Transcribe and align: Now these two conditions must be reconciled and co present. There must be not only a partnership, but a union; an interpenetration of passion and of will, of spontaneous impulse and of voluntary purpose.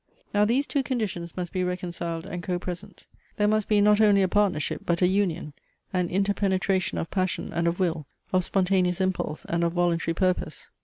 Now 0.33 0.45
these 0.45 0.65
two 0.65 0.81
conditions 0.81 1.37
must 1.37 1.51
be 1.53 1.63
reconciled 1.63 2.25
and 2.25 2.41
co 2.41 2.57
present. 2.57 3.03
There 3.37 3.47
must 3.47 3.67
be 3.67 3.81
not 3.81 4.01
only 4.01 4.23
a 4.23 4.27
partnership, 4.27 4.81
but 4.83 5.03
a 5.03 5.07
union; 5.07 5.53
an 5.93 6.09
interpenetration 6.09 6.97
of 6.97 7.11
passion 7.11 7.53
and 7.53 7.67
of 7.67 7.79
will, 7.79 8.07
of 8.33 8.43
spontaneous 8.43 8.99
impulse 8.99 9.45
and 9.45 9.63
of 9.63 9.73
voluntary 9.73 10.15
purpose. 10.15 10.71